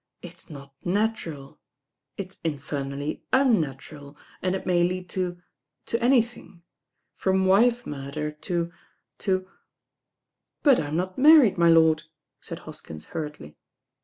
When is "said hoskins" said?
12.41-13.05